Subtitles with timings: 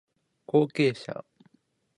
[0.47, 1.23] 後継者